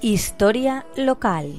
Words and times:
Historia 0.00 0.86
local. 0.96 1.52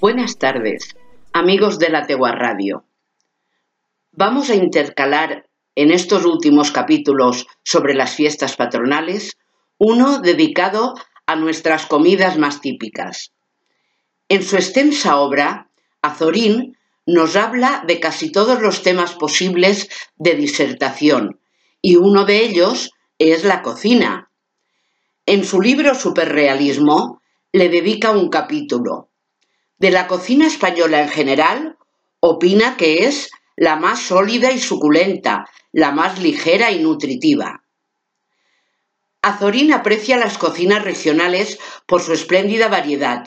Buenas 0.00 0.36
tardes, 0.38 0.96
amigos 1.32 1.78
de 1.78 1.90
la 1.90 2.06
Tegua 2.08 2.32
Radio. 2.32 2.84
Vamos 4.10 4.50
a 4.50 4.56
intercalar 4.56 5.48
en 5.76 5.92
estos 5.92 6.24
últimos 6.24 6.72
capítulos 6.72 7.46
sobre 7.62 7.94
las 7.94 8.16
fiestas 8.16 8.56
patronales 8.56 9.38
uno 9.78 10.18
dedicado 10.18 10.94
a 11.26 11.36
nuestras 11.36 11.86
comidas 11.86 12.36
más 12.36 12.60
típicas. 12.60 13.32
En 14.28 14.42
su 14.42 14.56
extensa 14.56 15.20
obra, 15.20 15.70
Azorín 16.02 16.76
nos 17.06 17.36
habla 17.36 17.82
de 17.86 18.00
casi 18.00 18.30
todos 18.30 18.60
los 18.60 18.82
temas 18.82 19.14
posibles 19.14 19.88
de 20.16 20.34
disertación 20.34 21.40
y 21.82 21.96
uno 21.96 22.24
de 22.24 22.44
ellos 22.44 22.92
es 23.18 23.44
la 23.44 23.62
cocina. 23.62 24.30
En 25.26 25.44
su 25.44 25.60
libro 25.60 25.94
Superrealismo 25.94 27.20
le 27.52 27.68
dedica 27.68 28.10
un 28.10 28.28
capítulo. 28.28 29.10
De 29.78 29.90
la 29.90 30.06
cocina 30.06 30.46
española 30.46 31.02
en 31.02 31.08
general, 31.08 31.76
opina 32.20 32.76
que 32.76 33.06
es 33.06 33.30
la 33.56 33.76
más 33.76 34.00
sólida 34.00 34.52
y 34.52 34.58
suculenta, 34.58 35.48
la 35.72 35.90
más 35.90 36.18
ligera 36.18 36.70
y 36.70 36.80
nutritiva. 36.80 37.64
Azorín 39.22 39.72
aprecia 39.72 40.16
las 40.16 40.38
cocinas 40.38 40.82
regionales 40.82 41.58
por 41.86 42.02
su 42.02 42.12
espléndida 42.12 42.68
variedad 42.68 43.24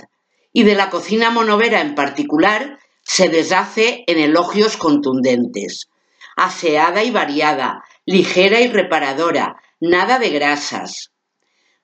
y 0.51 0.63
de 0.63 0.75
la 0.75 0.89
cocina 0.89 1.29
monovera 1.29 1.81
en 1.81 1.93
particular 1.93 2.79
se 3.03 3.29
deshace 3.29 4.03
en 4.07 4.19
elogios 4.19 4.77
contundentes. 4.77 5.87
Aseada 6.35 7.03
y 7.03 7.11
variada, 7.11 7.83
ligera 8.05 8.61
y 8.61 8.67
reparadora, 8.67 9.57
nada 9.79 10.19
de 10.19 10.29
grasas. 10.29 11.11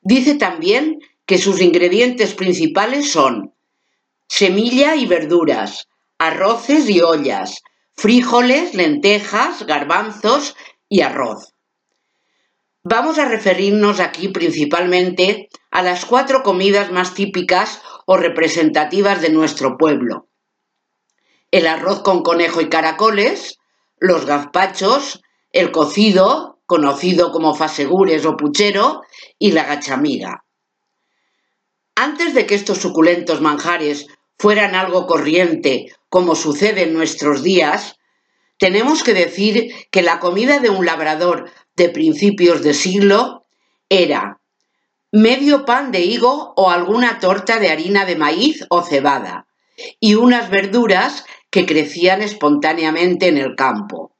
Dice 0.01 0.35
también 0.35 0.99
que 1.25 1.37
sus 1.37 1.61
ingredientes 1.61 2.33
principales 2.33 3.11
son 3.11 3.53
semilla 4.27 4.95
y 4.95 5.05
verduras, 5.05 5.87
arroces 6.17 6.89
y 6.89 7.01
ollas, 7.01 7.61
frijoles, 7.95 8.73
lentejas, 8.73 9.65
garbanzos 9.65 10.55
y 10.87 11.01
arroz. 11.01 11.53
Vamos 12.83 13.19
a 13.19 13.25
referirnos 13.25 13.99
aquí 13.99 14.29
principalmente 14.29 15.49
a 15.69 15.83
las 15.83 16.05
cuatro 16.05 16.43
comidas 16.43 16.91
más 16.91 17.13
típicas 17.13 17.81
o 18.05 18.15
representativas 18.15 19.21
de 19.21 19.29
nuestro 19.29 19.77
pueblo, 19.77 20.28
el 21.51 21.67
arroz 21.67 22.01
con 22.01 22.23
conejo 22.23 22.61
y 22.61 22.69
caracoles, 22.69 23.59
los 23.99 24.25
gazpachos, 24.25 25.21
el 25.51 25.71
cocido, 25.71 26.59
conocido 26.65 27.31
como 27.31 27.55
fasegures 27.55 28.25
o 28.25 28.37
puchero, 28.37 29.01
y 29.37 29.51
la 29.51 29.63
gachamiga. 29.65 30.45
Antes 31.95 32.33
de 32.33 32.45
que 32.45 32.55
estos 32.55 32.77
suculentos 32.77 33.41
manjares 33.41 34.07
fueran 34.37 34.75
algo 34.75 35.05
corriente, 35.05 35.93
como 36.07 36.35
sucede 36.35 36.83
en 36.83 36.93
nuestros 36.93 37.43
días, 37.43 37.97
tenemos 38.57 39.03
que 39.03 39.13
decir 39.13 39.73
que 39.91 40.01
la 40.01 40.19
comida 40.19 40.59
de 40.59 40.69
un 40.69 40.85
labrador 40.85 41.51
de 41.75 41.89
principios 41.89 42.61
de 42.61 42.73
siglo 42.73 43.45
era 43.89 44.39
medio 45.11 45.65
pan 45.65 45.91
de 45.91 46.01
higo 46.01 46.53
o 46.55 46.69
alguna 46.69 47.19
torta 47.19 47.57
de 47.59 47.69
harina 47.69 48.05
de 48.05 48.15
maíz 48.15 48.65
o 48.69 48.83
cebada, 48.83 49.47
y 49.99 50.15
unas 50.15 50.49
verduras 50.49 51.25
que 51.49 51.65
crecían 51.65 52.21
espontáneamente 52.21 53.27
en 53.27 53.37
el 53.37 53.55
campo. 53.55 54.15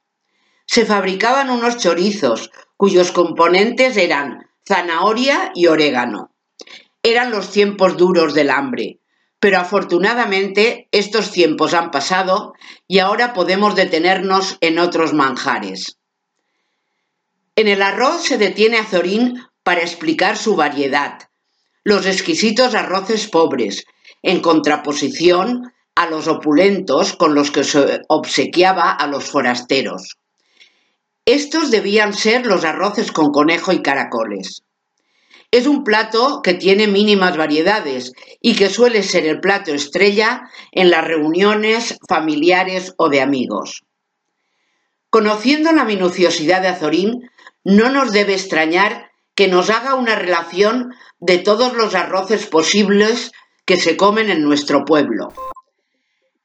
Se 0.66 0.86
fabricaban 0.86 1.50
unos 1.50 1.78
chorizos 1.78 2.50
cuyos 2.76 3.12
componentes 3.12 3.96
eran 3.96 4.48
zanahoria 4.66 5.52
y 5.54 5.66
orégano. 5.66 6.32
Eran 7.02 7.30
los 7.30 7.50
tiempos 7.50 7.96
duros 7.96 8.34
del 8.34 8.50
hambre, 8.50 9.00
pero 9.40 9.58
afortunadamente 9.58 10.88
estos 10.92 11.32
tiempos 11.32 11.74
han 11.74 11.90
pasado 11.90 12.52
y 12.86 12.98
ahora 12.98 13.32
podemos 13.32 13.74
detenernos 13.74 14.58
en 14.60 14.78
otros 14.78 15.12
manjares. 15.12 15.98
En 17.56 17.68
el 17.68 17.82
arroz 17.82 18.22
se 18.22 18.38
detiene 18.38 18.78
Azorín 18.78 19.42
para 19.62 19.80
explicar 19.80 20.36
su 20.36 20.56
variedad, 20.56 21.30
los 21.84 22.06
exquisitos 22.06 22.74
arroces 22.74 23.26
pobres, 23.28 23.86
en 24.22 24.40
contraposición 24.40 25.72
a 25.94 26.06
los 26.06 26.28
opulentos 26.28 27.14
con 27.14 27.34
los 27.34 27.50
que 27.50 27.64
se 27.64 28.00
obsequiaba 28.08 28.90
a 28.90 29.06
los 29.06 29.24
forasteros. 29.24 30.16
Estos 31.24 31.70
debían 31.70 32.14
ser 32.14 32.46
los 32.46 32.64
arroces 32.64 33.12
con 33.12 33.30
conejo 33.30 33.72
y 33.72 33.82
caracoles. 33.82 34.62
Es 35.52 35.66
un 35.66 35.82
plato 35.82 36.42
que 36.42 36.54
tiene 36.54 36.86
mínimas 36.86 37.36
variedades 37.36 38.12
y 38.40 38.54
que 38.54 38.70
suele 38.70 39.02
ser 39.02 39.26
el 39.26 39.40
plato 39.40 39.74
estrella 39.74 40.42
en 40.70 40.90
las 40.90 41.04
reuniones 41.04 41.98
familiares 42.08 42.94
o 42.96 43.08
de 43.08 43.20
amigos. 43.20 43.82
Conociendo 45.10 45.72
la 45.72 45.84
minuciosidad 45.84 46.62
de 46.62 46.68
Azorín, 46.68 47.28
no 47.64 47.90
nos 47.90 48.12
debe 48.12 48.34
extrañar 48.34 49.10
que 49.34 49.48
nos 49.48 49.70
haga 49.70 49.96
una 49.96 50.14
relación 50.14 50.94
de 51.18 51.38
todos 51.38 51.74
los 51.74 51.96
arroces 51.96 52.46
posibles 52.46 53.32
que 53.64 53.76
se 53.76 53.96
comen 53.96 54.30
en 54.30 54.42
nuestro 54.42 54.84
pueblo. 54.84 55.32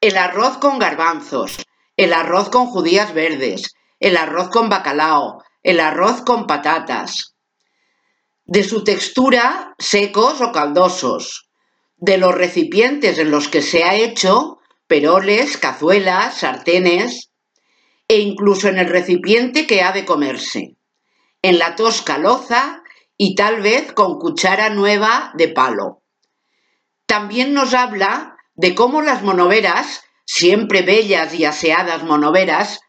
El 0.06 0.18
arroz 0.18 0.60
con 0.60 0.78
garbanzos, 0.78 1.66
el 1.98 2.14
arroz 2.14 2.50
con 2.50 2.68
judías 2.68 3.16
verdes, 3.16 3.74
el 4.00 4.18
arroz 4.18 4.50
con 4.50 4.70
bacalao, 4.70 5.44
el 5.64 5.80
arroz 5.80 6.22
con 6.22 6.46
patatas. 6.46 7.34
De 8.46 8.64
su 8.64 8.84
textura, 8.84 9.74
secos 9.80 10.42
o 10.42 10.52
caldosos. 10.52 11.50
De 11.98 12.20
los 12.20 12.36
recipientes 12.36 13.18
en 13.18 13.32
los 13.32 13.48
que 13.48 13.64
se 13.64 13.84
ha 13.84 13.96
hecho, 13.96 14.60
peroles, 14.86 15.58
cazuelas, 15.58 16.38
sartenes. 16.38 17.32
E 18.08 18.20
incluso 18.20 18.68
en 18.68 18.78
el 18.78 18.90
recipiente 18.90 19.66
que 19.66 19.82
ha 19.82 19.92
de 19.92 20.06
comerse. 20.06 20.76
En 21.42 21.58
la 21.58 21.76
tosca 21.76 22.20
loza 22.20 22.84
y 23.18 23.34
tal 23.34 23.60
vez 23.60 23.92
con 23.92 24.20
cuchara 24.20 24.70
nueva 24.70 25.32
de 25.34 25.48
palo. 25.48 26.04
También 27.08 27.56
nos 27.56 27.74
habla 27.74 28.34
de 28.56 28.74
cómo 28.74 29.02
las 29.02 29.22
monoveras, 29.22 30.04
siempre 30.26 30.82
bellas 30.82 31.34
y 31.34 31.46
aseadas 31.46 32.04
monoveras, 32.04 32.80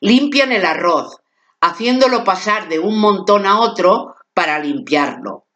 limpian 0.00 0.52
el 0.52 0.64
arroz, 0.64 1.18
haciéndolo 1.60 2.24
pasar 2.24 2.68
de 2.68 2.78
un 2.78 2.98
montón 2.98 3.46
a 3.46 3.60
otro 3.60 4.14
para 4.34 4.58
limpiarlo. 4.58 5.46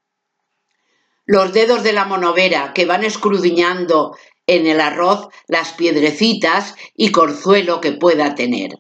Los 1.25 1.53
dedos 1.53 1.83
de 1.83 1.93
la 1.93 2.05
monovera 2.05 2.73
que 2.75 2.87
van 2.87 3.05
escrudiñando 3.05 4.17
en 4.47 4.67
el 4.67 4.81
arroz 4.81 5.29
las 5.47 5.73
piedrecitas 5.75 6.75
y 6.97 7.13
corzuelo 7.13 7.81
que 7.81 7.93
pueda 7.93 8.35
tener. 8.35 8.71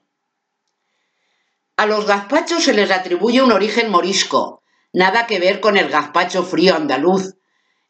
A 1.76 1.86
los 1.86 2.06
gazpachos 2.06 2.64
se 2.64 2.74
les 2.74 2.90
atribuye 2.90 3.40
un 3.40 3.52
origen 3.52 3.90
morisco, 3.90 4.62
nada 4.92 5.26
que 5.26 5.38
ver 5.38 5.60
con 5.60 5.76
el 5.76 5.88
gazpacho 5.88 6.42
frío 6.42 6.74
andaluz, 6.74 7.36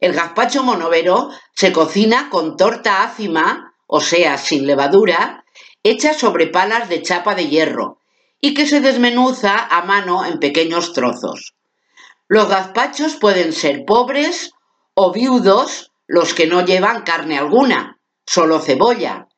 el 0.00 0.14
gazpacho 0.14 0.62
monovero 0.62 1.30
se 1.54 1.72
cocina 1.72 2.28
con 2.30 2.56
torta 2.56 3.02
ácima, 3.02 3.74
o 3.86 4.00
sea, 4.00 4.38
sin 4.38 4.66
levadura, 4.66 5.44
hecha 5.82 6.14
sobre 6.14 6.46
palas 6.46 6.88
de 6.88 7.02
chapa 7.02 7.34
de 7.34 7.48
hierro 7.48 7.98
y 8.40 8.54
que 8.54 8.66
se 8.66 8.80
desmenuza 8.80 9.58
a 9.58 9.82
mano 9.82 10.24
en 10.24 10.38
pequeños 10.38 10.92
trozos. 10.92 11.54
Los 12.28 12.48
gazpachos 12.48 13.16
pueden 13.16 13.52
ser 13.52 13.84
pobres 13.84 14.52
o 14.94 15.12
viudos, 15.12 15.92
los 16.06 16.32
que 16.32 16.46
no 16.46 16.64
llevan 16.64 17.02
carne 17.02 17.38
alguna, 17.38 17.98
solo 18.26 18.60
cebolla, 18.60 19.28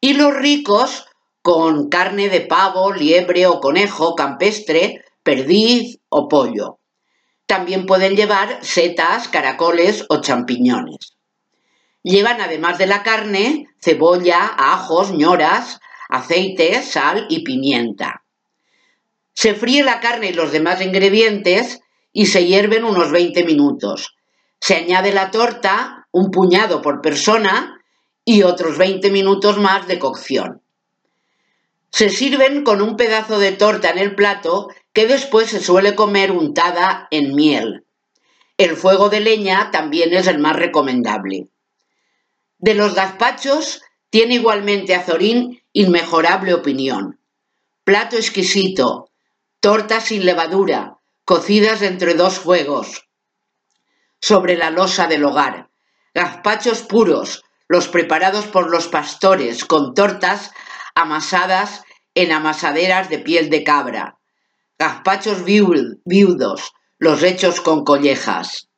y 0.00 0.14
los 0.14 0.34
ricos 0.34 1.06
con 1.42 1.88
carne 1.88 2.28
de 2.28 2.42
pavo, 2.42 2.92
liebre 2.92 3.46
o 3.46 3.60
conejo 3.60 4.14
campestre, 4.14 5.04
perdiz 5.22 5.98
o 6.08 6.28
pollo. 6.28 6.79
También 7.50 7.84
pueden 7.84 8.14
llevar 8.14 8.60
setas, 8.62 9.26
caracoles 9.26 10.06
o 10.08 10.20
champiñones. 10.20 11.16
Llevan 12.04 12.40
además 12.40 12.78
de 12.78 12.86
la 12.86 13.02
carne, 13.02 13.66
cebolla, 13.82 14.54
ajos, 14.56 15.10
ñoras, 15.10 15.80
aceite, 16.08 16.80
sal 16.80 17.26
y 17.28 17.42
pimienta. 17.42 18.22
Se 19.32 19.54
fríe 19.54 19.82
la 19.82 19.98
carne 19.98 20.28
y 20.28 20.32
los 20.32 20.52
demás 20.52 20.80
ingredientes 20.80 21.80
y 22.12 22.26
se 22.26 22.46
hierven 22.46 22.84
unos 22.84 23.10
20 23.10 23.42
minutos. 23.42 24.14
Se 24.60 24.76
añade 24.76 25.12
la 25.12 25.32
torta, 25.32 26.06
un 26.12 26.30
puñado 26.30 26.80
por 26.80 27.00
persona, 27.00 27.82
y 28.24 28.44
otros 28.44 28.78
20 28.78 29.10
minutos 29.10 29.58
más 29.58 29.88
de 29.88 29.98
cocción. 29.98 30.62
Se 31.90 32.10
sirven 32.10 32.62
con 32.62 32.80
un 32.80 32.96
pedazo 32.96 33.40
de 33.40 33.50
torta 33.50 33.90
en 33.90 33.98
el 33.98 34.14
plato 34.14 34.68
que 34.92 35.06
después 35.06 35.50
se 35.50 35.60
suele 35.60 35.94
comer 35.94 36.32
untada 36.32 37.08
en 37.10 37.34
miel. 37.34 37.86
El 38.56 38.76
fuego 38.76 39.08
de 39.08 39.20
leña 39.20 39.70
también 39.70 40.12
es 40.12 40.26
el 40.26 40.38
más 40.38 40.56
recomendable. 40.56 41.48
De 42.58 42.74
los 42.74 42.94
gazpachos 42.94 43.82
tiene 44.10 44.34
igualmente 44.34 44.94
Azorín 44.94 45.62
inmejorable 45.72 46.52
opinión. 46.52 47.18
plato 47.84 48.16
exquisito, 48.16 49.10
tortas 49.60 50.04
sin 50.04 50.26
levadura, 50.26 50.98
cocidas 51.24 51.82
entre 51.82 52.14
dos 52.14 52.38
fuegos, 52.38 53.08
sobre 54.20 54.56
la 54.56 54.70
losa 54.70 55.06
del 55.06 55.24
hogar, 55.24 55.70
gazpachos 56.14 56.82
puros, 56.82 57.42
los 57.66 57.88
preparados 57.88 58.46
por 58.46 58.70
los 58.70 58.88
pastores, 58.88 59.64
con 59.64 59.94
tortas 59.94 60.52
amasadas 60.94 61.82
en 62.14 62.32
amasaderas 62.32 63.08
de 63.08 63.18
piel 63.20 63.48
de 63.48 63.64
cabra, 63.64 64.19
gazpachos 64.80 65.44
viudos, 65.44 66.72
los 66.98 67.22
hechos 67.22 67.60
con 67.60 67.84
collejas. 67.84 68.70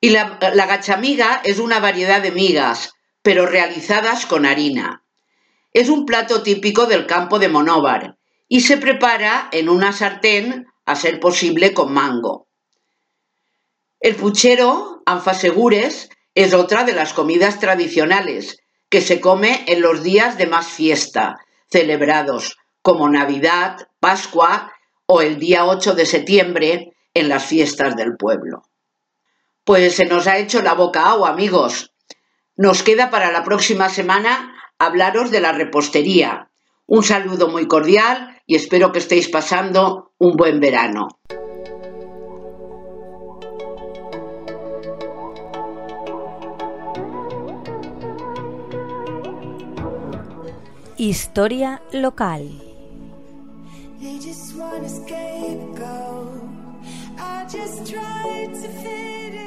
Y 0.00 0.10
la, 0.10 0.40
la 0.52 0.66
gachamiga 0.66 1.40
es 1.44 1.60
una 1.60 1.78
variedad 1.78 2.20
de 2.20 2.32
migas, 2.32 2.92
pero 3.22 3.46
realizadas 3.46 4.26
con 4.26 4.44
harina. 4.44 5.04
Es 5.72 5.88
un 5.88 6.04
plato 6.04 6.42
típico 6.42 6.86
del 6.86 7.06
campo 7.06 7.38
de 7.38 7.48
Monóvar 7.48 8.18
y 8.48 8.62
se 8.62 8.76
prepara 8.76 9.48
en 9.52 9.68
una 9.68 9.92
sartén, 9.92 10.66
a 10.86 10.96
ser 10.96 11.20
posible 11.20 11.72
con 11.72 11.94
mango. 11.94 12.48
El 14.00 14.16
puchero, 14.16 15.02
anfasegures, 15.06 16.10
es 16.34 16.52
otra 16.52 16.82
de 16.82 16.94
las 16.94 17.14
comidas 17.14 17.60
tradicionales 17.60 18.58
que 18.90 19.00
se 19.00 19.20
come 19.20 19.64
en 19.68 19.80
los 19.80 20.02
días 20.02 20.36
de 20.36 20.48
más 20.48 20.66
fiesta, 20.66 21.36
celebrados 21.70 22.56
como 22.84 23.08
Navidad, 23.08 23.88
Pascua 23.98 24.70
o 25.06 25.22
el 25.22 25.38
día 25.38 25.64
8 25.64 25.94
de 25.94 26.04
septiembre 26.04 26.92
en 27.14 27.30
las 27.30 27.46
fiestas 27.46 27.96
del 27.96 28.14
pueblo. 28.18 28.64
Pues 29.64 29.96
se 29.96 30.04
nos 30.04 30.26
ha 30.26 30.36
hecho 30.36 30.60
la 30.60 30.74
boca 30.74 31.10
agua, 31.10 31.30
amigos. 31.30 31.94
Nos 32.56 32.82
queda 32.82 33.08
para 33.08 33.32
la 33.32 33.42
próxima 33.42 33.88
semana 33.88 34.54
hablaros 34.78 35.30
de 35.30 35.40
la 35.40 35.52
repostería. 35.52 36.50
Un 36.84 37.02
saludo 37.02 37.48
muy 37.48 37.66
cordial 37.66 38.42
y 38.46 38.54
espero 38.54 38.92
que 38.92 38.98
estéis 38.98 39.30
pasando 39.30 40.12
un 40.18 40.36
buen 40.36 40.60
verano. 40.60 41.08
Historia 50.98 51.80
local. 51.92 52.73
They 54.04 54.18
just 54.18 54.54
want 54.54 54.84
a 54.84 54.88
scapegoat. 54.90 56.42
I 57.18 57.46
just 57.50 57.90
tried 57.90 58.50
to 58.52 58.68
fit 58.68 59.34
in. 59.34 59.43